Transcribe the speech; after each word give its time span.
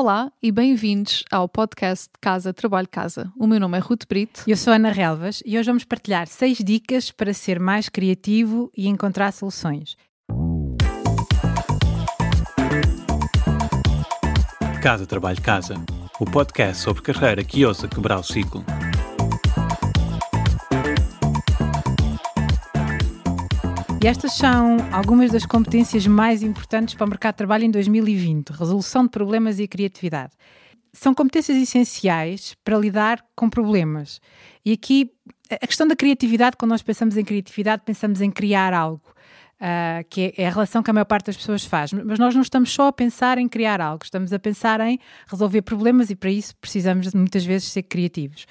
Olá 0.00 0.30
e 0.40 0.52
bem-vindos 0.52 1.24
ao 1.28 1.48
podcast 1.48 2.08
Casa 2.20 2.54
Trabalho 2.54 2.86
Casa. 2.88 3.32
O 3.36 3.48
meu 3.48 3.58
nome 3.58 3.76
é 3.76 3.80
Ruth 3.80 4.04
Brito. 4.08 4.44
Eu 4.46 4.56
sou 4.56 4.72
Ana 4.72 4.92
Relvas 4.92 5.42
e 5.44 5.58
hoje 5.58 5.66
vamos 5.66 5.82
partilhar 5.82 6.28
seis 6.28 6.58
dicas 6.58 7.10
para 7.10 7.34
ser 7.34 7.58
mais 7.58 7.88
criativo 7.88 8.70
e 8.76 8.86
encontrar 8.86 9.32
soluções. 9.32 9.96
Casa 14.80 15.04
Trabalho 15.04 15.42
Casa, 15.42 15.74
o 16.20 16.24
podcast 16.24 16.80
sobre 16.80 17.02
carreira 17.02 17.42
que 17.42 17.66
ousa 17.66 17.88
quebrar 17.88 18.20
o 18.20 18.22
ciclo. 18.22 18.64
E 24.00 24.06
estas 24.06 24.34
são 24.34 24.76
algumas 24.92 25.32
das 25.32 25.44
competências 25.44 26.06
mais 26.06 26.40
importantes 26.40 26.94
para 26.94 27.04
o 27.04 27.08
mercado 27.08 27.34
de 27.34 27.38
trabalho 27.38 27.64
em 27.64 27.70
2020: 27.70 28.50
resolução 28.50 29.02
de 29.02 29.10
problemas 29.10 29.58
e 29.58 29.66
criatividade. 29.66 30.34
São 30.92 31.12
competências 31.12 31.56
essenciais 31.58 32.54
para 32.64 32.78
lidar 32.78 33.24
com 33.34 33.50
problemas. 33.50 34.20
E 34.64 34.72
aqui, 34.72 35.10
a 35.50 35.66
questão 35.66 35.86
da 35.86 35.96
criatividade, 35.96 36.56
quando 36.56 36.70
nós 36.70 36.82
pensamos 36.82 37.16
em 37.16 37.24
criatividade, 37.24 37.82
pensamos 37.84 38.20
em 38.20 38.30
criar 38.30 38.72
algo. 38.72 39.02
Uh, 39.60 40.06
que 40.08 40.32
é, 40.36 40.46
a 40.46 40.50
relação 40.50 40.84
que 40.84 40.90
a 40.90 40.94
maior 40.94 41.04
parte 41.04 41.26
das 41.26 41.36
pessoas 41.36 41.64
faz. 41.64 41.92
Mas 41.92 42.20
nós 42.20 42.32
não 42.32 42.42
estamos 42.42 42.72
só 42.72 42.86
a 42.86 42.92
pensar 42.92 43.38
em 43.38 43.48
criar 43.48 43.80
algo, 43.80 44.04
estamos 44.04 44.32
a 44.32 44.38
pensar 44.38 44.80
em 44.80 45.00
resolver 45.26 45.62
problemas 45.62 46.10
e 46.10 46.14
para 46.14 46.30
isso 46.30 46.54
precisamos 46.60 47.12
muitas 47.12 47.44
vezes 47.44 47.66
ser 47.66 47.82
criativos. 47.82 48.46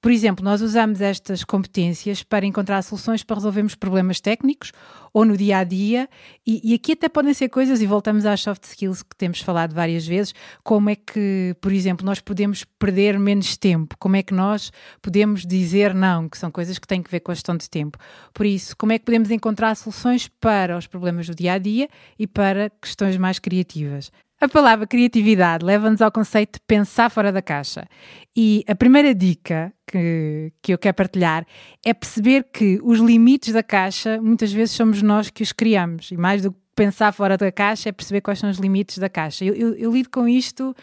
Por 0.00 0.10
exemplo, 0.10 0.44
nós 0.44 0.60
usamos 0.60 1.00
estas 1.00 1.44
competências 1.44 2.22
para 2.22 2.46
encontrar 2.46 2.82
soluções 2.82 3.22
para 3.22 3.36
resolvermos 3.36 3.74
problemas 3.74 4.20
técnicos 4.20 4.72
ou 5.12 5.24
no 5.24 5.34
dia 5.34 5.58
a 5.58 5.64
dia, 5.64 6.08
e, 6.46 6.60
e, 6.62 6.74
aqui 6.74 6.92
até 6.92 7.08
podem 7.08 7.32
ser 7.32 7.48
coisas, 7.48 7.80
e 7.80 7.86
voltamos 7.86 8.26
às 8.26 8.42
soft 8.42 8.64
skills 8.64 9.02
que 9.02 9.16
temos 9.16 9.40
falado 9.40 9.74
várias 9.74 10.06
vezes, 10.06 10.34
como 10.62 10.90
é 10.90 10.94
que, 10.94 11.56
por 11.58 11.72
exemplo, 11.72 12.04
nós 12.04 12.20
podemos 12.20 12.64
perder 12.78 13.18
menos 13.18 13.56
tempo, 13.56 13.96
como 13.98 14.16
é 14.16 14.22
que 14.22 14.34
nós 14.34 14.70
podemos 15.00 15.46
dizer 15.46 15.94
não, 15.94 16.28
que 16.28 16.36
são 16.36 16.50
coisas 16.50 16.78
que 16.78 16.86
têm 16.86 17.02
que 17.02 17.10
ver 17.10 17.20
com 17.20 17.32
a 17.32 17.34
gestão 17.34 17.56
de 17.56 17.70
tempo. 17.70 17.96
Por 18.34 18.44
isso, 18.44 18.76
como 18.76 18.92
é 18.92 18.98
que 18.98 19.06
podemos 19.06 19.30
encontrar 19.30 19.74
soluções 19.74 20.28
para 20.28 20.76
os 20.76 20.86
problemas 20.86 21.26
do 21.26 21.34
dia 21.34 21.54
a 21.54 21.58
dia 21.58 21.88
e 22.18 22.26
para 22.26 22.70
questões 22.82 23.16
mais 23.16 23.38
criativas. 23.38 24.12
A 24.38 24.48
palavra 24.48 24.86
criatividade 24.86 25.64
leva-nos 25.64 26.02
ao 26.02 26.12
conceito 26.12 26.56
de 26.56 26.60
pensar 26.66 27.10
fora 27.10 27.32
da 27.32 27.40
caixa. 27.40 27.88
E 28.36 28.62
a 28.68 28.74
primeira 28.74 29.14
dica 29.14 29.72
que, 29.86 30.52
que 30.60 30.74
eu 30.74 30.78
quero 30.78 30.94
partilhar 30.94 31.46
é 31.82 31.94
perceber 31.94 32.44
que 32.52 32.78
os 32.82 32.98
limites 32.98 33.54
da 33.54 33.62
caixa 33.62 34.20
muitas 34.20 34.52
vezes 34.52 34.74
somos 34.74 35.00
nós 35.00 35.30
que 35.30 35.42
os 35.42 35.52
criamos. 35.52 36.10
E 36.10 36.18
mais 36.18 36.42
do 36.42 36.52
que 36.52 36.58
pensar 36.74 37.12
fora 37.12 37.38
da 37.38 37.50
caixa 37.50 37.88
é 37.88 37.92
perceber 37.92 38.20
quais 38.20 38.38
são 38.38 38.50
os 38.50 38.58
limites 38.58 38.98
da 38.98 39.08
caixa. 39.08 39.42
Eu, 39.42 39.54
eu, 39.54 39.74
eu 39.74 39.90
lido 39.90 40.10
com 40.10 40.28
isto 40.28 40.76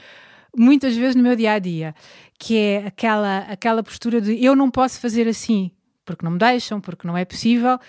muitas 0.58 0.96
vezes 0.96 1.16
no 1.16 1.22
meu 1.22 1.36
dia 1.36 1.54
a 1.54 1.60
dia, 1.60 1.94
que 2.40 2.58
é 2.58 2.88
aquela, 2.88 3.40
aquela 3.50 3.84
postura 3.84 4.20
de 4.20 4.44
eu 4.44 4.56
não 4.56 4.72
posso 4.72 5.00
fazer 5.00 5.28
assim, 5.28 5.70
porque 6.04 6.26
não 6.26 6.34
me 6.34 6.40
deixam, 6.40 6.82
porque 6.82 7.08
não 7.08 7.16
é 7.16 7.24
possível 7.24 7.80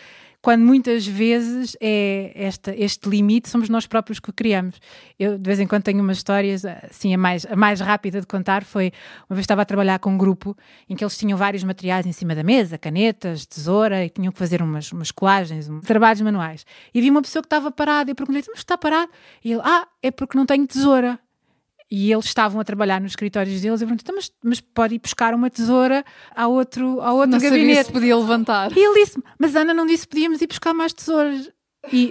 quando 0.44 0.60
muitas 0.60 1.06
vezes 1.06 1.74
é 1.80 2.30
esta, 2.34 2.74
este 2.76 3.08
limite 3.08 3.48
somos 3.48 3.70
nós 3.70 3.86
próprios 3.86 4.20
que 4.20 4.28
o 4.28 4.32
criamos. 4.32 4.78
Eu 5.18 5.38
de 5.38 5.42
vez 5.42 5.58
em 5.58 5.66
quando 5.66 5.84
tenho 5.84 6.02
umas 6.02 6.18
histórias, 6.18 6.66
assim, 6.66 7.14
a 7.14 7.16
mais, 7.16 7.46
a 7.46 7.56
mais 7.56 7.80
rápida 7.80 8.20
de 8.20 8.26
contar 8.26 8.62
foi, 8.62 8.92
uma 9.30 9.36
vez 9.36 9.44
estava 9.44 9.62
a 9.62 9.64
trabalhar 9.64 9.98
com 10.00 10.10
um 10.10 10.18
grupo 10.18 10.54
em 10.86 10.94
que 10.94 11.02
eles 11.02 11.16
tinham 11.16 11.38
vários 11.38 11.64
materiais 11.64 12.04
em 12.04 12.12
cima 12.12 12.34
da 12.34 12.42
mesa, 12.42 12.76
canetas, 12.76 13.46
tesoura, 13.46 14.04
e 14.04 14.10
tinham 14.10 14.30
que 14.30 14.38
fazer 14.38 14.60
umas, 14.60 14.92
umas 14.92 15.10
colagens, 15.10 15.66
um, 15.66 15.80
trabalhos 15.80 16.20
manuais. 16.20 16.66
E 16.92 17.00
vi 17.00 17.10
uma 17.10 17.22
pessoa 17.22 17.42
que 17.42 17.46
estava 17.46 17.70
parada, 17.70 18.10
e 18.10 18.12
eu 18.12 18.14
perguntei, 18.14 18.42
mas 18.46 18.58
está 18.58 18.76
parado? 18.76 19.10
E 19.42 19.50
ele, 19.50 19.62
ah, 19.64 19.88
é 20.02 20.10
porque 20.10 20.36
não 20.36 20.44
tenho 20.44 20.66
tesoura. 20.66 21.18
E 21.90 22.10
eles 22.10 22.24
estavam 22.24 22.60
a 22.60 22.64
trabalhar 22.64 23.00
nos 23.00 23.12
escritórios 23.12 23.60
deles. 23.60 23.80
Eu 23.80 23.86
perguntei, 23.86 24.04
então, 24.04 24.16
mas, 24.16 24.32
mas 24.42 24.60
pode 24.60 24.94
ir 24.94 24.98
buscar 24.98 25.34
uma 25.34 25.50
tesoura 25.50 26.04
ao 26.34 26.52
outro, 26.52 27.00
ao 27.00 27.16
outro 27.16 27.30
não 27.30 27.38
gabinete. 27.38 27.66
Sabia 27.66 27.84
se 27.84 27.92
podia 27.92 28.16
levantar. 28.16 28.76
E 28.76 28.80
ele 28.80 29.04
disse 29.04 29.22
mas 29.38 29.54
Ana 29.54 29.74
não 29.74 29.86
disse 29.86 30.04
que 30.04 30.14
podíamos 30.14 30.40
ir 30.40 30.46
buscar 30.46 30.74
mais 30.74 30.92
tesouras. 30.92 31.50
E 31.92 32.10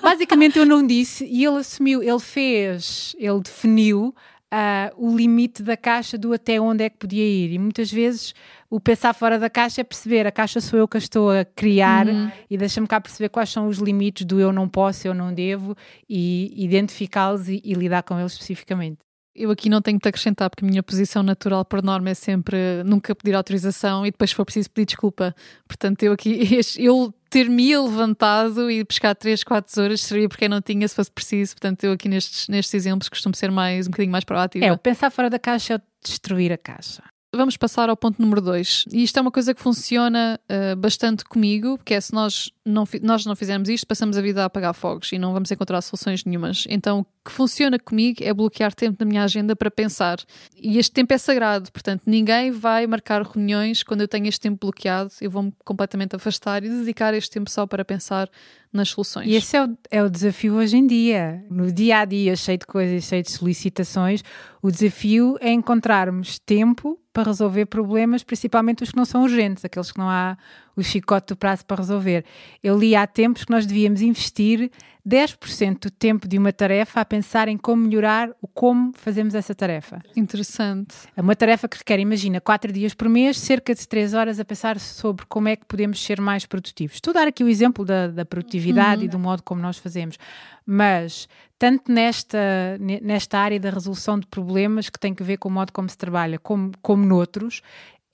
basicamente 0.00 0.58
eu 0.58 0.64
não 0.64 0.86
disse 0.86 1.24
e 1.24 1.44
ele 1.44 1.58
assumiu, 1.58 2.02
ele 2.02 2.18
fez, 2.18 3.14
ele 3.18 3.40
definiu 3.40 4.14
uh, 4.56 4.94
o 4.96 5.14
limite 5.14 5.62
da 5.62 5.76
caixa 5.76 6.16
do 6.16 6.32
até 6.32 6.58
onde 6.60 6.84
é 6.84 6.90
que 6.90 6.96
podia 6.96 7.24
ir. 7.24 7.52
E 7.52 7.58
muitas 7.58 7.92
vezes 7.92 8.34
o 8.70 8.80
pensar 8.80 9.12
fora 9.12 9.38
da 9.38 9.50
caixa 9.50 9.82
é 9.82 9.84
perceber 9.84 10.26
a 10.26 10.32
caixa 10.32 10.60
sou 10.60 10.78
eu 10.78 10.88
que 10.88 10.96
a 10.96 10.98
estou 10.98 11.30
a 11.30 11.44
criar 11.44 12.08
uhum. 12.08 12.30
e 12.50 12.56
deixa-me 12.56 12.86
cá 12.86 13.00
perceber 13.00 13.28
quais 13.28 13.50
são 13.50 13.68
os 13.68 13.78
limites 13.78 14.24
do 14.24 14.40
eu 14.40 14.52
não 14.52 14.68
posso, 14.68 15.06
eu 15.06 15.14
não 15.14 15.32
devo 15.32 15.76
e 16.08 16.52
identificá-los 16.56 17.48
e, 17.48 17.60
e 17.62 17.74
lidar 17.74 18.02
com 18.02 18.18
eles 18.18 18.32
especificamente. 18.32 19.05
Eu 19.36 19.50
aqui 19.50 19.68
não 19.68 19.82
tenho 19.82 20.00
que 20.00 20.08
acrescentar, 20.08 20.48
porque 20.48 20.64
a 20.64 20.68
minha 20.68 20.82
posição 20.82 21.22
natural 21.22 21.64
por 21.64 21.82
norma 21.82 22.10
é 22.10 22.14
sempre 22.14 22.82
nunca 22.84 23.14
pedir 23.14 23.34
autorização 23.34 24.06
e 24.06 24.10
depois, 24.10 24.30
se 24.30 24.36
for 24.36 24.44
preciso, 24.44 24.70
pedir 24.70 24.86
desculpa. 24.86 25.34
Portanto, 25.68 26.02
eu 26.02 26.12
aqui, 26.12 26.48
eu 26.78 27.14
ter-me 27.28 27.76
levantado 27.76 28.70
e 28.70 28.84
pescar 28.84 29.14
3, 29.14 29.44
4 29.44 29.82
horas 29.82 30.00
seria 30.00 30.28
porque 30.28 30.46
eu 30.46 30.50
não 30.50 30.60
tinha, 30.60 30.86
se 30.88 30.94
fosse 30.94 31.10
preciso. 31.10 31.54
Portanto, 31.54 31.84
eu 31.84 31.92
aqui 31.92 32.08
nestes, 32.08 32.48
nestes 32.48 32.74
exemplos 32.74 33.08
costumo 33.08 33.34
ser 33.34 33.50
mais, 33.50 33.86
um 33.86 33.90
bocadinho 33.90 34.12
mais 34.12 34.24
proativa. 34.24 34.64
É, 34.64 34.72
o 34.72 34.78
pensar 34.78 35.10
fora 35.10 35.28
da 35.28 35.38
caixa 35.38 35.74
é 35.74 35.80
destruir 36.02 36.52
a 36.52 36.58
caixa 36.58 37.02
vamos 37.36 37.56
passar 37.56 37.88
ao 37.88 37.96
ponto 37.96 38.20
número 38.20 38.40
2. 38.40 38.86
E 38.92 39.02
isto 39.02 39.18
é 39.18 39.22
uma 39.22 39.30
coisa 39.30 39.54
que 39.54 39.60
funciona 39.60 40.40
uh, 40.50 40.76
bastante 40.76 41.24
comigo, 41.24 41.76
porque 41.76 41.94
é 41.94 42.00
se 42.00 42.12
nós 42.12 42.50
não, 42.64 42.84
nós 43.02 43.26
não 43.26 43.36
fizermos 43.36 43.68
isto, 43.68 43.86
passamos 43.86 44.16
a 44.16 44.22
vida 44.22 44.42
a 44.42 44.46
apagar 44.46 44.74
fogos 44.74 45.12
e 45.12 45.18
não 45.18 45.32
vamos 45.32 45.50
encontrar 45.50 45.80
soluções 45.82 46.24
nenhumas. 46.24 46.64
Então, 46.68 47.06
que 47.26 47.32
funciona 47.32 47.78
comigo 47.78 48.22
é 48.22 48.32
bloquear 48.32 48.72
tempo 48.72 48.96
na 49.00 49.06
minha 49.06 49.24
agenda 49.24 49.56
para 49.56 49.70
pensar. 49.70 50.18
E 50.56 50.78
este 50.78 50.92
tempo 50.92 51.12
é 51.12 51.18
sagrado, 51.18 51.70
portanto, 51.72 52.02
ninguém 52.06 52.52
vai 52.52 52.86
marcar 52.86 53.22
reuniões 53.22 53.82
quando 53.82 54.02
eu 54.02 54.08
tenho 54.08 54.26
este 54.28 54.40
tempo 54.40 54.58
bloqueado. 54.60 55.10
Eu 55.20 55.30
vou-me 55.30 55.52
completamente 55.64 56.14
afastar 56.14 56.62
e 56.64 56.68
dedicar 56.68 57.12
este 57.14 57.30
tempo 57.30 57.50
só 57.50 57.66
para 57.66 57.84
pensar 57.84 58.30
nas 58.72 58.90
soluções. 58.90 59.26
E 59.26 59.34
esse 59.34 59.56
é 59.56 59.64
o, 59.64 59.78
é 59.90 60.02
o 60.02 60.08
desafio 60.08 60.54
hoje 60.54 60.76
em 60.76 60.86
dia. 60.86 61.44
No 61.50 61.72
dia 61.72 62.00
a 62.00 62.04
dia, 62.04 62.36
cheio 62.36 62.58
de 62.58 62.66
coisas, 62.66 63.04
cheio 63.04 63.22
de 63.22 63.30
solicitações, 63.30 64.22
o 64.62 64.70
desafio 64.70 65.36
é 65.40 65.50
encontrarmos 65.50 66.38
tempo 66.38 66.98
para 67.12 67.24
resolver 67.24 67.66
problemas, 67.66 68.22
principalmente 68.22 68.82
os 68.82 68.90
que 68.90 68.96
não 68.96 69.04
são 69.04 69.22
urgentes, 69.22 69.64
aqueles 69.64 69.90
que 69.90 69.98
não 69.98 70.08
há 70.08 70.36
o 70.76 70.82
chicote 70.82 71.28
do 71.28 71.36
prazo 71.36 71.64
para 71.64 71.78
resolver. 71.78 72.24
Eu 72.62 72.78
li 72.78 72.94
há 72.94 73.06
tempos 73.06 73.44
que 73.44 73.50
nós 73.50 73.64
devíamos 73.64 74.02
investir 74.02 74.70
10% 75.06 75.82
do 75.82 75.90
tempo 75.90 76.26
de 76.26 76.36
uma 76.36 76.52
tarefa 76.52 77.00
a 77.00 77.04
pensar 77.04 77.46
em 77.46 77.56
como 77.56 77.84
melhorar 77.84 78.30
o 78.42 78.48
como 78.48 78.92
fazemos 78.96 79.36
essa 79.36 79.54
tarefa. 79.54 80.02
Interessante. 80.16 80.96
É 81.16 81.22
uma 81.22 81.36
tarefa 81.36 81.68
que 81.68 81.78
requer, 81.78 82.00
imagina, 82.00 82.40
4 82.40 82.72
dias 82.72 82.92
por 82.92 83.08
mês, 83.08 83.38
cerca 83.38 83.72
de 83.72 83.86
3 83.86 84.14
horas 84.14 84.40
a 84.40 84.44
pensar 84.44 84.80
sobre 84.80 85.24
como 85.26 85.46
é 85.46 85.54
que 85.54 85.64
podemos 85.64 86.04
ser 86.04 86.20
mais 86.20 86.44
produtivos. 86.44 86.96
Estou 86.96 87.12
a 87.12 87.14
dar 87.14 87.28
aqui 87.28 87.44
o 87.44 87.48
exemplo 87.48 87.84
da, 87.84 88.08
da 88.08 88.24
produtividade 88.24 89.02
uhum. 89.02 89.06
e 89.06 89.08
do 89.08 89.18
modo 89.18 89.44
como 89.44 89.62
nós 89.62 89.78
fazemos. 89.78 90.18
Mas, 90.66 91.28
tanto 91.56 91.92
nesta, 91.92 92.76
nesta 92.80 93.38
área 93.38 93.60
da 93.60 93.70
resolução 93.70 94.18
de 94.18 94.26
problemas, 94.26 94.90
que 94.90 94.98
tem 94.98 95.14
que 95.14 95.22
ver 95.22 95.36
com 95.36 95.48
o 95.48 95.52
modo 95.52 95.72
como 95.72 95.88
se 95.88 95.96
trabalha, 95.96 96.36
como, 96.40 96.72
como 96.82 97.06
noutros, 97.06 97.62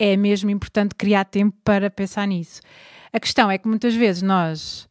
é 0.03 0.17
mesmo 0.17 0.51
importante 0.51 0.97
criar 0.97 1.25
tempo 1.25 1.57
para 1.63 1.89
pensar 1.89 2.27
nisso. 2.27 2.61
A 3.13 3.21
questão 3.21 3.49
é 3.49 3.57
que 3.57 3.69
muitas 3.69 3.95
vezes 3.95 4.21
nós 4.21 4.89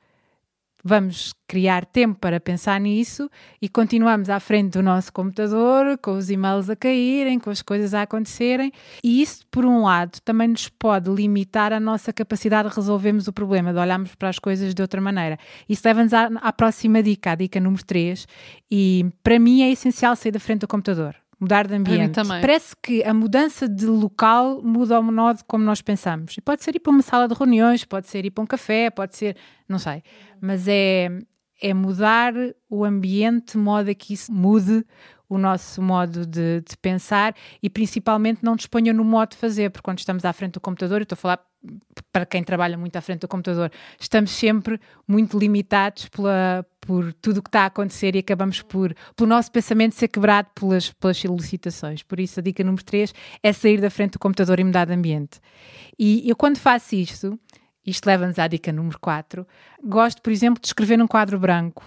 vamos 0.81 1.33
criar 1.45 1.85
tempo 1.85 2.17
para 2.17 2.39
pensar 2.39 2.79
nisso 2.79 3.29
e 3.61 3.67
continuamos 3.67 4.29
à 4.29 4.39
frente 4.39 4.71
do 4.71 4.81
nosso 4.81 5.11
computador, 5.11 5.97
com 5.97 6.13
os 6.13 6.29
e-mails 6.29 6.69
a 6.69 6.77
caírem, 6.77 7.39
com 7.39 7.49
as 7.49 7.61
coisas 7.61 7.93
a 7.93 8.03
acontecerem, 8.03 8.71
e 9.03 9.21
isso, 9.21 9.45
por 9.51 9.65
um 9.65 9.83
lado, 9.83 10.21
também 10.21 10.47
nos 10.47 10.69
pode 10.69 11.09
limitar 11.11 11.73
a 11.73 11.79
nossa 11.79 12.13
capacidade 12.13 12.69
de 12.69 12.75
resolvermos 12.75 13.27
o 13.27 13.33
problema, 13.33 13.73
de 13.73 13.79
olharmos 13.79 14.15
para 14.15 14.29
as 14.29 14.39
coisas 14.39 14.73
de 14.73 14.81
outra 14.81 15.01
maneira. 15.01 15.37
Isso 15.67 15.81
leva-nos 15.85 16.13
à, 16.13 16.27
à 16.41 16.53
próxima 16.53 17.03
dica, 17.03 17.33
a 17.33 17.35
dica 17.35 17.59
número 17.59 17.83
3, 17.83 18.25
e 18.71 19.05
para 19.21 19.37
mim 19.37 19.61
é 19.61 19.71
essencial 19.71 20.15
sair 20.15 20.31
da 20.31 20.39
frente 20.39 20.61
do 20.61 20.69
computador 20.69 21.20
mudar 21.41 21.67
de 21.67 21.73
ambiente. 21.73 22.19
Parece 22.39 22.75
que 22.81 23.03
a 23.03 23.13
mudança 23.13 23.67
de 23.67 23.87
local 23.87 24.61
muda 24.61 24.99
o 24.99 25.03
modo 25.03 25.43
como 25.47 25.63
nós 25.63 25.81
pensamos. 25.81 26.37
E 26.37 26.41
pode 26.41 26.63
ser 26.63 26.75
ir 26.75 26.79
para 26.79 26.91
uma 26.91 27.01
sala 27.01 27.27
de 27.27 27.33
reuniões, 27.33 27.83
pode 27.83 28.07
ser 28.07 28.23
ir 28.23 28.29
para 28.29 28.43
um 28.43 28.47
café, 28.47 28.91
pode 28.91 29.17
ser, 29.17 29.35
não 29.67 29.79
sei, 29.79 30.03
mas 30.39 30.67
é, 30.67 31.09
é 31.59 31.73
mudar 31.73 32.33
o 32.69 32.85
ambiente 32.85 33.53
de 33.53 33.57
modo 33.57 33.89
a 33.89 33.95
que 33.95 34.13
isso 34.13 34.31
mude 34.31 34.85
o 35.27 35.37
nosso 35.37 35.81
modo 35.81 36.25
de, 36.25 36.61
de, 36.61 36.77
pensar 36.77 37.33
e 37.63 37.69
principalmente 37.69 38.43
não 38.43 38.55
disponha 38.55 38.93
no 38.93 39.03
modo 39.03 39.31
de 39.31 39.37
fazer, 39.37 39.71
porque 39.71 39.83
quando 39.83 39.99
estamos 39.99 40.23
à 40.25 40.33
frente 40.33 40.53
do 40.53 40.59
computador, 40.59 40.99
eu 40.99 41.03
estou 41.03 41.15
a 41.15 41.17
falar 41.17 41.50
para 42.11 42.25
quem 42.25 42.43
trabalha 42.43 42.77
muito 42.77 42.95
à 42.95 43.01
frente 43.01 43.21
do 43.21 43.27
computador, 43.27 43.71
estamos 43.99 44.31
sempre 44.31 44.79
muito 45.07 45.37
limitados 45.37 46.07
pela, 46.09 46.65
por 46.79 47.13
tudo 47.13 47.37
o 47.37 47.43
que 47.43 47.49
está 47.49 47.61
a 47.61 47.65
acontecer 47.67 48.15
e 48.15 48.19
acabamos 48.19 48.61
por, 48.61 48.93
pelo 49.15 49.29
nosso 49.29 49.51
pensamento 49.51 49.95
ser 49.95 50.07
quebrado 50.07 50.49
pelas, 50.55 50.91
pelas 50.91 51.17
solicitações. 51.17 52.03
Por 52.03 52.19
isso, 52.19 52.39
a 52.39 52.43
dica 52.43 52.63
número 52.63 52.83
3 52.83 53.13
é 53.43 53.53
sair 53.53 53.79
da 53.79 53.89
frente 53.89 54.13
do 54.13 54.19
computador 54.19 54.59
e 54.59 54.63
mudar 54.63 54.85
de 54.85 54.93
ambiente. 54.93 55.39
E 55.97 56.27
eu, 56.27 56.35
quando 56.35 56.57
faço 56.57 56.95
isto, 56.95 57.39
isto 57.85 58.05
leva-nos 58.05 58.39
à 58.39 58.47
dica 58.47 58.71
número 58.71 58.99
4, 58.99 59.45
gosto, 59.83 60.21
por 60.21 60.31
exemplo, 60.31 60.61
de 60.61 60.67
escrever 60.67 60.97
num 60.97 61.07
quadro 61.07 61.39
branco 61.39 61.83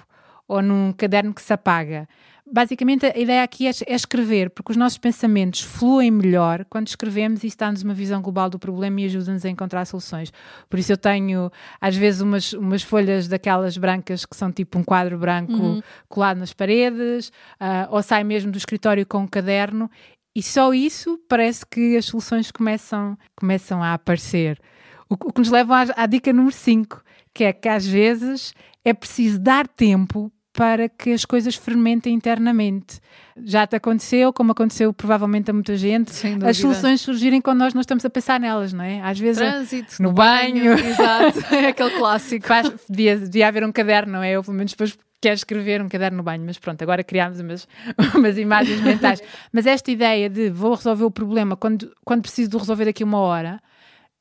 ou 0.47 0.63
num 0.63 0.93
caderno 0.93 1.35
que 1.35 1.43
se 1.43 1.53
apaga 1.53 2.09
Basicamente, 2.47 3.07
a 3.07 3.19
ideia 3.19 3.43
aqui 3.43 3.67
é, 3.67 3.71
é, 3.87 3.95
escrever, 3.95 4.51
porque 4.51 4.71
os 4.71 4.77
nossos 4.77 4.99
pensamentos 4.99 5.63
fluem 5.63 6.11
melhor 6.11 6.67
quando 6.67 6.89
escrevemos 6.89 7.43
e 7.43 7.47
isso 7.47 7.57
dá-nos 7.57 7.83
uma 7.83 7.95
visão 7.95 8.21
global 8.21 8.51
do 8.51 8.59
problema 8.59 9.01
e 9.01 9.07
ajuda-nos 9.07 9.47
a 9.47 9.49
encontrar 9.49 9.87
soluções. 9.87 10.31
Por 10.69 10.79
isso, 10.79 10.93
eu 10.93 10.99
tenho, 10.99 11.51
às 11.81 11.97
vezes, 11.97 12.21
umas, 12.21 12.53
umas 12.53 12.83
folhas 12.83 13.29
daquelas 13.29 13.79
brancas 13.79 14.27
que 14.27 14.37
são 14.37 14.53
tipo 14.53 14.79
um 14.79 14.85
quadro 14.85 15.17
branco 15.19 15.55
uhum. 15.55 15.83
colado 16.07 16.37
nas 16.37 16.53
paredes, 16.53 17.29
uh, 17.61 17.89
ou 17.89 18.03
sai 18.03 18.23
mesmo 18.23 18.53
do 18.53 18.59
escritório 18.59 19.07
com 19.07 19.19
um 19.19 19.27
caderno, 19.27 19.91
e 20.37 20.43
só 20.43 20.75
isso 20.75 21.19
parece 21.27 21.65
que 21.65 21.97
as 21.97 22.05
soluções 22.05 22.51
começam, 22.51 23.17
começam 23.35 23.83
a 23.83 23.95
aparecer. 23.95 24.61
O, 25.09 25.15
o 25.15 25.33
que 25.33 25.41
nos 25.41 25.51
leva 25.51 25.77
à, 25.77 26.03
à 26.03 26.07
dica 26.07 26.31
número 26.31 26.55
5, 26.55 27.03
que 27.33 27.45
é 27.45 27.55
que 27.55 27.69
às 27.71 27.87
vezes 27.87 28.53
é 28.85 28.93
preciso 28.93 29.39
dar 29.39 29.67
tempo 29.67 30.31
para 30.55 30.89
que 30.89 31.11
as 31.11 31.25
coisas 31.25 31.57
fermentem 31.57 32.15
internamente. 32.15 33.01
Já 33.45 33.67
te 33.67 33.75
aconteceu, 33.75 34.33
como 34.33 34.53
aconteceu 34.53 34.93
provavelmente 34.93 35.51
a 35.51 35.53
muita 35.53 35.77
gente, 35.77 36.13
as 36.47 36.57
soluções 36.57 37.01
surgirem 37.01 37.41
quando 37.41 37.59
nós 37.59 37.75
não 37.75 37.81
estamos 37.81 38.05
a 38.05 38.11
pensar 38.11 38.39
nelas, 38.39 38.73
não 38.73 38.85
é? 38.85 39.01
Às 39.03 39.19
vezes 39.19 39.43
Trânsito, 39.43 40.01
no, 40.01 40.11
no 40.11 40.15
banho. 40.15 40.77
banho. 40.77 40.79
Exato, 40.87 41.55
é 41.55 41.67
aquele 41.67 41.91
clássico. 41.91 42.47
Faz, 42.47 42.73
devia, 42.89 43.19
devia 43.19 43.49
haver 43.49 43.65
um 43.65 43.73
caderno, 43.73 44.13
não 44.13 44.23
é? 44.23 44.31
Eu 44.31 44.45
pelo 44.45 44.57
menos 44.57 44.71
depois 44.71 44.97
quero 45.21 45.35
escrever 45.35 45.83
um 45.83 45.89
caderno 45.89 46.19
no 46.19 46.23
banho, 46.23 46.45
mas 46.47 46.57
pronto, 46.57 46.81
agora 46.83 47.03
criámos 47.03 47.41
umas, 47.41 47.67
umas 48.15 48.39
imagens 48.39 48.81
mentais. 48.81 49.21
Mas 49.53 49.67
esta 49.67 49.91
ideia 49.91 50.31
de 50.31 50.51
vou 50.51 50.75
resolver 50.75 51.05
o 51.05 51.11
problema 51.11 51.57
quando, 51.57 51.91
quando 52.05 52.23
preciso 52.23 52.51
de 52.51 52.57
resolver 52.59 52.85
daqui 52.85 53.03
uma 53.03 53.19
hora, 53.19 53.61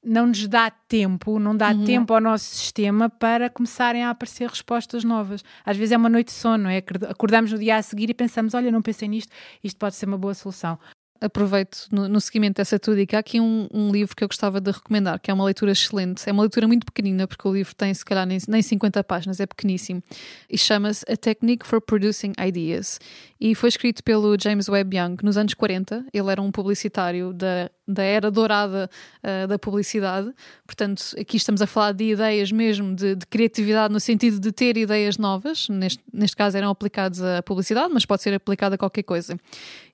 não 0.04 0.28
nos 0.28 0.48
dá 0.48 0.70
tempo, 0.70 1.40
não 1.40 1.56
dá 1.56 1.72
uhum. 1.72 1.86
tempo 1.86 2.14
ao 2.14 2.20
nosso 2.20 2.46
sistema 2.46 3.10
para 3.10 3.50
começarem 3.50 4.04
a 4.04 4.10
aparecer 4.10 4.50
respostas 4.50 5.04
novas. 5.04 5.44
Às 5.66 5.78
vezes 5.78 5.94
é 5.94 5.98
uma 5.98 6.10
noite 6.10 6.28
de 6.28 6.34
sono, 6.34 6.70
é? 6.70 6.84
acordamos 7.10 7.52
no 7.52 7.58
dia 7.58 7.78
a 7.78 7.82
seguir 7.82 8.10
e 8.10 8.14
pensamos: 8.14 8.54
olha, 8.54 8.72
não 8.72 8.82
pensei 8.82 9.08
nisto, 9.08 9.32
isto 9.64 9.78
pode 9.78 9.96
ser 9.96 10.06
uma 10.08 10.18
boa 10.18 10.34
solução 10.34 10.78
aproveito 11.21 11.88
no, 11.92 12.07
no, 12.07 12.19
seguimento 12.19 12.57
dessa 12.57 12.77
túnica, 12.77 13.18
há 13.18 13.19
aqui 13.19 13.39
um, 13.39 13.68
um, 13.74 13.92
livro 13.92 14.15
que 14.15 14.24
eu 14.24 14.27
gostava 14.27 14.60
de 14.60 14.71
recomendar, 14.71 15.19
que 15.19 15.31
é 15.31 15.33
uma 15.33 15.45
leitura 15.45 15.71
excelente. 15.71 16.27
É 16.27 16.31
uma 16.31 16.44
leitura 16.44 16.68
muito 16.68 16.86
pequenina, 16.86 17.27
porque 17.27 17.48
o 17.48 17.54
livro 17.54 17.74
tem 17.75 17.94
se 17.94 18.04
calhar 18.04 18.25
nem, 18.25 18.38
nem 18.48 18.62
50 18.62 19.04
páginas, 19.04 19.39
é 19.39 19.45
pequeníssimo. 19.45 20.04
E 20.50 20.57
chama-se 20.57 21.06
A 21.10 21.15
Technique 21.15 21.65
for 21.65 21.80
Producing 21.80 22.33
Ideas. 22.38 23.00
E 23.39 23.56
foi 23.56 23.69
escrito 23.69 24.04
pelo 24.04 24.38
James 24.39 24.69
Webb 24.69 24.98
Young 24.98 25.18
nos 25.21 25.38
anos 25.38 25.54
40. 25.54 26.06
Ele 26.13 26.31
era 26.31 26.42
um 26.42 26.51
publicitário 26.51 27.33
da, 27.33 27.69
da 27.86 28.04
era 28.04 28.31
dourada 28.31 28.89
uh, 29.21 29.48
da 29.48 29.59
publicidade. 29.59 30.33
Portanto, 30.66 31.04
aqui 31.19 31.38
estamos 31.38 31.62
a 31.62 31.68
falar 31.68 31.92
de 31.92 32.06
ideias 32.06 32.51
mesmo, 32.51 32.95
de, 32.95 33.16
de, 33.16 33.25
criatividade, 33.27 33.94
no 33.94 34.00
sentido 34.00 34.39
de 34.39 34.51
ter 34.51 34.77
ideias 34.77 35.18
novas. 35.18 35.68
Neste, 35.68 36.01
neste 36.12 36.38
caso 36.38 36.57
eram 36.57 36.69
aplicados 36.69 37.21
à 37.21 37.44
publicidade, 37.44 37.94
mas 37.94 38.06
pode 38.06 38.21
ser 38.21 38.33
aplicado 38.33 38.75
a 38.75 38.77
qualquer 38.77 39.04
coisa. 39.04 39.38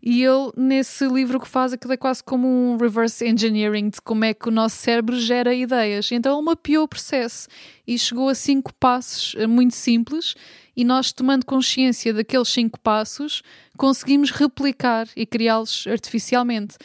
E 0.01 0.24
ele, 0.24 0.51
nesse 0.56 1.06
livro, 1.07 1.19
o 1.24 1.39
que 1.39 1.48
faz 1.48 1.74
aquilo 1.74 1.94
é 1.94 1.98
quase 1.98 2.24
como 2.24 2.48
um 2.48 2.77
reverse 2.77 3.25
engineering 3.27 3.89
de 3.89 4.01
como 4.01 4.25
é 4.25 4.33
que 4.33 4.48
o 4.48 4.51
nosso 4.51 4.77
cérebro 4.77 5.19
gera 5.19 5.54
ideias. 5.54 6.12
Então 6.12 6.36
ele 6.38 6.45
mapeou 6.45 6.83
o 6.83 6.88
processo 6.88 7.48
e 7.88 7.98
chegou 7.98 8.30
a 8.30 8.36
cinco 8.36 8.74
passos 8.74 9.36
eh, 9.38 9.48
muito 9.48 9.75
simples. 9.75 10.36
E 10.75 10.83
nós, 10.83 11.12
tomando 11.12 11.45
consciência 11.45 12.13
daqueles 12.13 12.48
cinco 12.50 12.80
passos, 12.80 13.42
conseguimos 13.77 14.31
replicar 14.31 15.07
e 15.16 15.25
criá-los 15.25 15.86
artificialmente. 15.88 16.77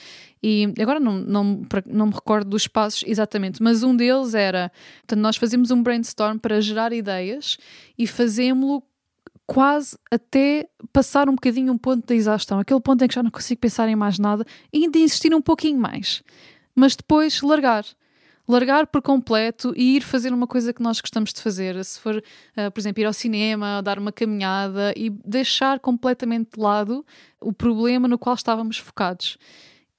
E 0.42 0.75
agora 0.78 1.00
não, 1.00 1.19
não, 1.19 1.66
não 1.87 2.06
me 2.06 2.12
recordo 2.12 2.50
dos 2.50 2.69
passos 2.69 3.02
exatamente, 3.06 3.62
mas 3.62 3.82
um 3.82 3.96
deles 3.96 4.34
era: 4.34 4.70
portanto, 4.98 5.20
nós 5.20 5.37
fazemos 5.37 5.70
um 5.70 5.82
brainstorm 5.82 6.38
para 6.38 6.60
gerar 6.60 6.92
ideias 6.92 7.56
e 7.96 8.06
fazemos-lo 8.06 8.82
quase 9.46 9.96
até 10.11 10.69
passar 10.93 11.29
um 11.29 11.35
bocadinho 11.35 11.73
um 11.73 11.79
ponto 11.79 12.06
da 12.06 12.14
exaustão, 12.14 12.58
aquele 12.58 12.81
ponto 12.81 13.05
em 13.05 13.08
que 13.08 13.14
já 13.14 13.23
não 13.23 13.31
consigo 13.31 13.61
pensar 13.61 13.88
em 13.88 13.96
mais 13.96 14.19
nada, 14.19 14.44
e 14.73 14.85
ainda 14.85 14.99
insistir 14.99 15.35
um 15.35 15.43
pouquinho 15.43 15.79
mais, 15.79 16.23
mas 16.75 16.96
depois 16.96 17.41
largar. 17.43 17.85
Largar 18.46 18.87
por 18.87 19.00
completo 19.00 19.73
e 19.75 19.96
ir 19.96 20.02
fazer 20.02 20.31
uma 20.31 20.46
coisa 20.46 20.70
que 20.70 20.82
nós 20.82 21.00
gostamos 21.00 21.32
de 21.32 21.41
fazer. 21.41 21.82
Se 21.82 21.99
for, 21.99 22.17
uh, 22.17 22.70
por 22.70 22.79
exemplo, 22.79 23.00
ir 23.00 23.06
ao 23.06 23.12
cinema, 23.14 23.81
dar 23.82 23.99
uma 23.99 24.12
caminhada 24.12 24.93
e 24.94 25.08
deixar 25.08 25.81
completamente 25.81 26.50
de 26.55 26.61
lado 26.61 27.06
o 27.40 27.55
problema 27.55 28.06
no 28.06 28.19
qual 28.19 28.35
estávamos 28.35 28.76
focados. 28.76 29.38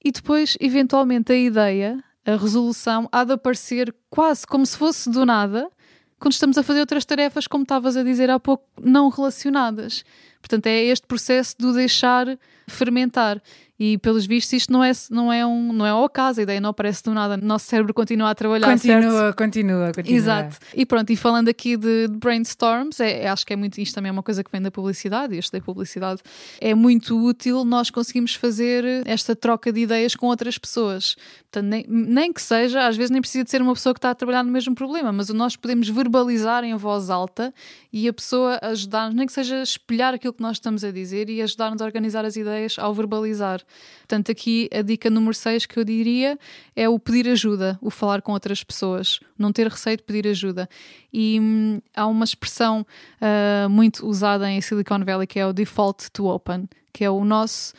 E 0.04 0.12
depois, 0.12 0.56
eventualmente, 0.60 1.32
a 1.32 1.36
ideia, 1.36 2.04
a 2.24 2.36
resolução, 2.36 3.08
há 3.10 3.24
de 3.24 3.32
aparecer 3.32 3.92
quase 4.08 4.46
como 4.46 4.64
se 4.64 4.78
fosse 4.78 5.10
do 5.10 5.26
nada, 5.26 5.68
quando 6.18 6.32
estamos 6.32 6.56
a 6.56 6.62
fazer 6.62 6.80
outras 6.80 7.04
tarefas, 7.04 7.46
como 7.46 7.62
estavas 7.62 7.96
a 7.96 8.02
dizer 8.02 8.30
há 8.30 8.40
pouco, 8.40 8.64
não 8.80 9.08
relacionadas. 9.08 10.04
Portanto, 10.40 10.66
é 10.66 10.84
este 10.84 11.06
processo 11.06 11.54
de 11.58 11.66
o 11.66 11.72
deixar 11.72 12.38
fermentar. 12.66 13.42
E 13.78 13.98
pelos 13.98 14.24
vistos 14.24 14.54
isto 14.54 14.72
não 14.72 14.82
é, 14.82 14.90
não 15.10 15.32
é, 15.32 15.44
um, 15.44 15.72
não 15.72 15.84
é 15.84 15.90
ao 15.90 16.04
acaso, 16.04 16.40
a 16.40 16.42
ideia 16.42 16.60
não 16.60 16.70
aparece 16.70 17.02
do 17.02 17.12
nada. 17.12 17.34
O 17.34 17.46
nosso 17.46 17.66
cérebro 17.66 17.92
continua 17.92 18.30
a 18.30 18.34
trabalhar, 18.34 18.68
Continua, 18.68 19.00
certo? 19.00 19.36
continua, 19.36 19.92
continua. 19.92 20.16
Exato. 20.16 20.56
E 20.74 20.86
pronto, 20.86 21.10
e 21.10 21.16
falando 21.16 21.48
aqui 21.48 21.76
de, 21.76 22.08
de 22.08 22.16
brainstorms, 22.16 23.00
é, 23.00 23.24
é, 23.24 23.28
acho 23.28 23.44
que 23.44 23.52
é 23.52 23.56
muito, 23.56 23.78
isto 23.78 23.94
também 23.94 24.08
é 24.08 24.12
uma 24.12 24.22
coisa 24.22 24.42
que 24.42 24.50
vem 24.50 24.62
da 24.62 24.70
publicidade, 24.70 25.34
e 25.34 25.40
da 25.52 25.60
publicidade, 25.60 26.22
é 26.60 26.74
muito 26.74 27.22
útil 27.22 27.64
nós 27.64 27.90
conseguimos 27.90 28.34
fazer 28.34 28.84
esta 29.06 29.36
troca 29.36 29.70
de 29.70 29.80
ideias 29.80 30.14
com 30.14 30.26
outras 30.26 30.56
pessoas. 30.56 31.16
Portanto, 31.50 31.66
nem, 31.70 31.84
nem 31.88 32.32
que 32.32 32.40
seja, 32.40 32.86
às 32.86 32.96
vezes 32.96 33.10
nem 33.10 33.20
precisa 33.20 33.44
de 33.44 33.50
ser 33.50 33.60
uma 33.60 33.74
pessoa 33.74 33.92
que 33.92 33.98
está 33.98 34.10
a 34.10 34.14
trabalhar 34.14 34.42
no 34.42 34.50
mesmo 34.50 34.74
problema, 34.74 35.12
mas 35.12 35.28
nós 35.28 35.54
podemos 35.54 35.88
verbalizar 35.88 36.64
em 36.64 36.74
voz 36.76 37.10
alta 37.10 37.52
e 37.92 38.08
a 38.08 38.12
pessoa 38.12 38.58
ajudar-nos, 38.62 39.14
nem 39.14 39.26
que 39.26 39.32
seja 39.32 39.62
espelhar 39.62 40.14
aquilo 40.14 40.32
que 40.32 40.42
nós 40.42 40.56
estamos 40.56 40.84
a 40.84 40.90
dizer 40.90 41.28
e 41.28 41.42
ajudar-nos 41.42 41.82
a 41.82 41.84
organizar 41.84 42.24
as 42.24 42.36
ideias 42.36 42.78
ao 42.78 42.92
verbalizar. 42.94 43.65
Portanto, 44.00 44.30
aqui 44.30 44.68
a 44.72 44.82
dica 44.82 45.10
número 45.10 45.34
6 45.34 45.66
que 45.66 45.78
eu 45.78 45.84
diria 45.84 46.38
é 46.74 46.88
o 46.88 46.98
pedir 46.98 47.28
ajuda, 47.28 47.78
o 47.82 47.90
falar 47.90 48.22
com 48.22 48.32
outras 48.32 48.62
pessoas, 48.62 49.18
não 49.36 49.52
ter 49.52 49.66
receio 49.66 49.96
de 49.96 50.02
pedir 50.04 50.28
ajuda. 50.28 50.68
E 51.12 51.38
hum, 51.40 51.80
há 51.94 52.06
uma 52.06 52.24
expressão 52.24 52.86
uh, 53.20 53.68
muito 53.68 54.06
usada 54.06 54.50
em 54.50 54.60
Silicon 54.60 55.04
Valley 55.04 55.26
que 55.26 55.38
é 55.38 55.46
o 55.46 55.52
default 55.52 56.10
to 56.12 56.26
open, 56.26 56.68
que 56.92 57.04
é 57.04 57.10
o 57.10 57.24
nosso 57.24 57.74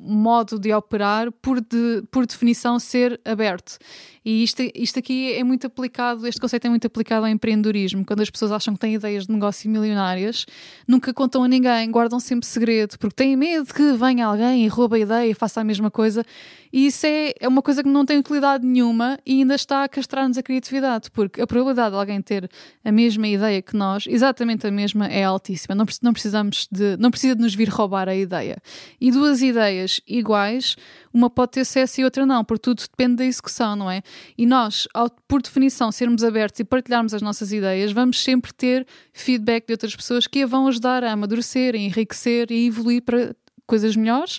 modo 0.00 0.58
de 0.58 0.72
operar 0.72 1.30
por, 1.32 1.60
de, 1.60 2.02
por 2.10 2.26
definição 2.26 2.78
ser 2.78 3.20
aberto. 3.24 3.78
E 4.24 4.42
isto, 4.42 4.62
isto 4.74 4.98
aqui 4.98 5.32
é 5.32 5.42
muito 5.42 5.66
aplicado, 5.66 6.26
este 6.26 6.38
conceito 6.38 6.66
é 6.66 6.68
muito 6.68 6.86
aplicado 6.86 7.24
ao 7.24 7.32
empreendedorismo. 7.32 8.04
Quando 8.04 8.20
as 8.20 8.28
pessoas 8.28 8.52
acham 8.52 8.74
que 8.74 8.80
têm 8.80 8.94
ideias 8.94 9.26
de 9.26 9.32
negócio 9.32 9.70
milionárias, 9.70 10.44
nunca 10.86 11.14
contam 11.14 11.42
a 11.44 11.48
ninguém, 11.48 11.90
guardam 11.90 12.20
sempre 12.20 12.46
segredo, 12.46 12.98
porque 12.98 13.14
têm 13.14 13.36
medo 13.36 13.72
que 13.72 13.92
venha 13.92 14.26
alguém 14.26 14.66
e 14.66 14.68
rouba 14.68 14.96
a 14.96 14.98
ideia 14.98 15.30
e 15.30 15.32
faça 15.32 15.62
a 15.62 15.64
mesma 15.64 15.90
coisa. 15.90 16.22
E 16.70 16.88
isso 16.88 17.06
é, 17.06 17.32
é 17.40 17.48
uma 17.48 17.62
coisa 17.62 17.82
que 17.82 17.88
não 17.88 18.04
tem 18.04 18.18
utilidade 18.18 18.66
nenhuma 18.66 19.18
e 19.24 19.40
ainda 19.40 19.54
está 19.54 19.84
a 19.84 19.88
castrar-nos 19.88 20.36
a 20.36 20.42
criatividade, 20.42 21.10
porque 21.10 21.40
a 21.40 21.46
probabilidade 21.46 21.92
de 21.92 21.96
alguém 21.96 22.20
ter 22.20 22.50
a 22.84 22.92
mesma 22.92 23.26
ideia 23.26 23.62
que 23.62 23.74
nós, 23.74 24.04
exatamente 24.06 24.66
a 24.66 24.70
mesma, 24.70 25.06
é 25.06 25.24
altíssima. 25.24 25.74
Não, 25.74 25.86
não 26.02 26.12
precisamos 26.12 26.68
de, 26.70 26.98
não 26.98 27.10
precisa 27.10 27.34
de 27.34 27.40
nos 27.40 27.54
vir 27.54 27.70
roubar 27.70 28.08
a 28.08 28.14
ideia. 28.14 28.58
E 29.00 29.10
duas 29.10 29.40
ideias 29.40 29.87
iguais, 30.06 30.76
uma 31.12 31.28
pode 31.28 31.52
ter 31.52 31.64
sucesso 31.64 32.00
e 32.00 32.04
outra 32.04 32.24
não, 32.24 32.44
porque 32.44 32.62
tudo 32.62 32.82
depende 32.82 33.16
da 33.16 33.24
execução, 33.24 33.74
não 33.74 33.90
é? 33.90 34.02
E 34.36 34.46
nós, 34.46 34.86
ao, 34.92 35.10
por 35.26 35.42
definição, 35.42 35.90
sermos 35.90 36.22
abertos 36.22 36.60
e 36.60 36.64
partilharmos 36.64 37.14
as 37.14 37.22
nossas 37.22 37.52
ideias, 37.52 37.92
vamos 37.92 38.22
sempre 38.22 38.52
ter 38.52 38.86
feedback 39.12 39.66
de 39.66 39.72
outras 39.72 39.96
pessoas 39.96 40.26
que 40.26 40.42
a 40.42 40.46
vão 40.46 40.68
ajudar 40.68 41.02
a 41.02 41.12
amadurecer, 41.12 41.74
a 41.74 41.78
enriquecer 41.78 42.50
e 42.50 42.66
evoluir 42.66 43.02
para 43.02 43.34
coisas 43.66 43.96
melhores 43.96 44.38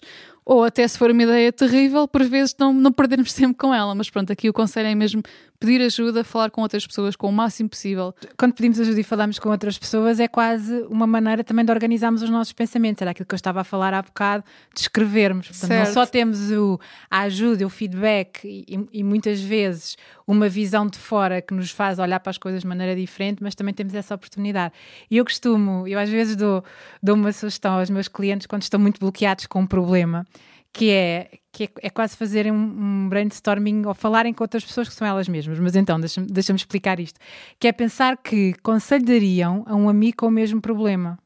ou 0.50 0.64
até 0.64 0.88
se 0.88 0.98
for 0.98 1.12
uma 1.12 1.22
ideia 1.22 1.54
terrível, 1.54 2.08
por 2.08 2.24
vezes 2.24 2.56
não, 2.58 2.74
não 2.74 2.92
perdermos 2.92 3.32
tempo 3.36 3.56
com 3.56 3.72
ela. 3.72 3.94
Mas 3.94 4.10
pronto, 4.10 4.34
aqui 4.34 4.50
o 4.50 4.54
conselho 4.54 4.88
é 4.88 4.96
mesmo 4.96 5.22
pedir 5.60 5.82
ajuda, 5.82 6.24
falar 6.24 6.50
com 6.50 6.62
outras 6.62 6.88
pessoas 6.88 7.16
com 7.16 7.28
o 7.28 7.32
máximo 7.32 7.68
possível. 7.68 8.16
Quando 8.38 8.54
pedimos 8.54 8.80
ajuda 8.80 9.00
e 9.00 9.04
falamos 9.04 9.38
com 9.38 9.50
outras 9.50 9.78
pessoas, 9.78 10.20
é 10.20 10.28
quase 10.28 10.84
uma 10.90 11.06
maneira 11.06 11.44
também 11.44 11.66
de 11.66 11.72
organizarmos 11.72 12.22
os 12.22 12.30
nossos 12.30 12.54
pensamentos. 12.54 13.02
Era 13.02 13.12
aquilo 13.12 13.26
que 13.26 13.34
eu 13.34 13.38
estava 13.38 13.60
a 13.60 13.64
falar 13.66 13.94
há 13.94 14.02
bocado, 14.02 14.44
de 14.74 14.82
escrevermos. 14.82 15.50
Portanto, 15.50 15.72
não 15.72 15.94
só 15.94 16.06
temos 16.06 16.50
o, 16.52 16.80
a 17.12 17.22
ajuda, 17.22 17.66
o 17.66 17.70
feedback 17.70 18.46
e, 18.46 18.88
e, 18.94 19.04
muitas 19.04 19.42
vezes 19.42 19.98
uma 20.26 20.48
visão 20.48 20.88
de 20.88 20.98
fora 20.98 21.42
que 21.42 21.54
nos 21.54 21.72
faz 21.72 22.00
olhar 22.00 22.20
para 22.20 22.30
as 22.30 22.38
coisas 22.38 22.62
de 22.62 22.68
maneira 22.68 22.96
diferente, 22.96 23.44
mas 23.44 23.54
também 23.54 23.74
temos 23.74 23.94
essa 23.94 24.16
oportunidade. 24.16 24.74
E 25.12 25.18
eu 25.18 25.26
costumo, 25.26 25.86
eu 25.88 26.00
às 26.00 26.10
vezes 26.10 26.36
dou, 26.36 26.64
dou 27.04 27.16
uma 27.16 27.34
sugestão 27.34 27.80
aos 27.80 27.90
meus 27.90 28.08
clientes 28.08 28.48
quando 28.48 28.62
estão 28.62 28.80
muito 28.80 29.00
bloqueados 29.00 29.46
com 29.46 29.62
um 29.62 29.68
problema 29.68 30.26
que 30.72 30.92
é, 30.92 31.30
que 31.52 31.64
é, 31.66 31.70
é 31.84 31.90
quase 31.90 32.16
fazerem 32.16 32.52
um, 32.52 32.56
um, 32.56 33.10
brainstorming 33.10 33.86
ou 33.86 33.94
falarem 33.94 34.34
com 34.34 34.44
outras 34.44 34.64
pessoas 34.64 34.88
que 34.88 34.96
são 34.96 35.08
elas 35.08 35.28
mesmas. 35.28 35.60
Mas 35.60 35.76
então, 35.76 36.00
deixa-me 36.00 36.28
deixa 36.28 36.54
explicar 36.54 37.00
isto. 37.00 37.20
Que 37.60 37.68
é 37.68 37.72
pensar 37.72 38.18
que 38.18 38.54
conselho 38.62 39.06
dariam 39.06 39.64
a 39.68 39.76
um 39.76 39.90
amigo 39.90 40.18
com 40.18 40.28
o 40.28 40.32
mesmo 40.32 40.62
problema. 40.62 41.18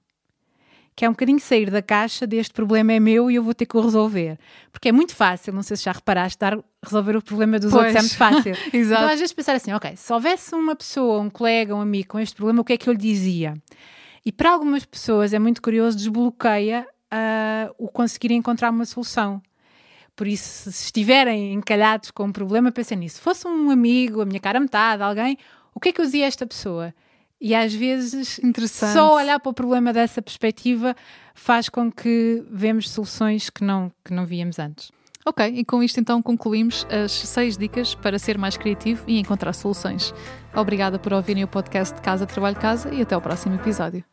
Que 0.95 1.05
é 1.05 1.09
um 1.09 1.13
bocadinho 1.13 1.39
sair 1.39 1.71
da 1.71 1.81
caixa 1.81 2.27
deste 2.27 2.53
problema 2.53 2.93
é 2.93 2.99
meu 2.99 3.29
e 3.29 3.35
eu 3.35 3.43
vou 3.43 3.53
ter 3.53 3.65
que 3.65 3.75
o 3.75 3.81
resolver. 3.81 4.37
Porque 4.71 4.89
é 4.89 4.91
muito 4.91 5.15
fácil, 5.15 5.51
não 5.51 5.63
sei 5.63 5.75
se 5.75 5.83
já 5.83 5.91
reparaste, 5.91 6.37
dar, 6.37 6.57
resolver 6.83 7.17
o 7.17 7.21
problema 7.21 7.57
dos 7.59 7.71
pois. 7.71 7.87
outros 7.87 7.95
é 7.95 8.01
muito 8.01 8.17
fácil. 8.17 8.51
Exato. 8.71 9.01
Então 9.01 9.13
às 9.13 9.19
vezes 9.19 9.33
pensar 9.33 9.55
assim, 9.55 9.73
ok, 9.73 9.95
se 9.95 10.13
houvesse 10.13 10.53
uma 10.53 10.75
pessoa, 10.75 11.19
um 11.19 11.31
colega, 11.31 11.75
um 11.75 11.81
amigo 11.81 12.09
com 12.09 12.19
este 12.19 12.35
problema, 12.35 12.61
o 12.61 12.63
que 12.63 12.73
é 12.73 12.77
que 12.77 12.87
eu 12.87 12.93
lhe 12.93 12.99
dizia? 12.99 13.55
E 14.23 14.31
para 14.31 14.51
algumas 14.51 14.85
pessoas 14.85 15.33
é 15.33 15.39
muito 15.39 15.63
curioso, 15.63 15.97
desbloqueia 15.97 16.87
uh, 17.13 17.73
o 17.77 17.87
conseguir 17.87 18.33
encontrar 18.33 18.71
uma 18.71 18.85
solução. 18.85 19.41
Por 20.15 20.27
isso, 20.27 20.71
se 20.71 20.85
estiverem 20.85 21.53
encalhados 21.53 22.11
com 22.11 22.25
um 22.25 22.31
problema, 22.31 22.71
pensem 22.71 22.97
nisso. 22.97 23.15
Se 23.15 23.21
fosse 23.21 23.47
um 23.47 23.69
amigo, 23.69 24.21
a 24.21 24.25
minha 24.25 24.39
cara 24.39 24.59
metade, 24.59 25.01
alguém, 25.01 25.37
o 25.73 25.79
que 25.79 25.89
é 25.89 25.91
que 25.91 26.01
eu 26.01 26.05
dizia 26.05 26.25
a 26.25 26.27
esta 26.27 26.45
pessoa? 26.45 26.93
E 27.41 27.53
às 27.53 27.73
vezes, 27.73 28.39
só 28.93 29.15
olhar 29.15 29.39
para 29.39 29.49
o 29.49 29.53
problema 29.53 29.91
dessa 29.91 30.21
perspectiva 30.21 30.95
faz 31.33 31.67
com 31.67 31.91
que 31.91 32.43
vemos 32.49 32.89
soluções 32.89 33.49
que 33.49 33.63
não, 33.63 33.91
que 34.05 34.13
não 34.13 34.25
víamos 34.25 34.59
antes. 34.59 34.91
Ok, 35.25 35.45
e 35.45 35.63
com 35.65 35.81
isto 35.81 35.99
então 35.99 36.21
concluímos 36.21 36.85
as 36.89 37.11
seis 37.11 37.57
dicas 37.57 37.95
para 37.95 38.19
ser 38.19 38.37
mais 38.37 38.57
criativo 38.57 39.03
e 39.07 39.19
encontrar 39.19 39.53
soluções. 39.53 40.13
Obrigada 40.53 40.99
por 40.99 41.13
ouvirem 41.13 41.43
o 41.43 41.47
podcast 41.47 41.95
de 41.95 42.01
Casa 42.01 42.25
Trabalho 42.25 42.57
Casa 42.57 42.93
e 42.93 43.01
até 43.01 43.15
o 43.15 43.21
próximo 43.21 43.55
episódio. 43.55 44.12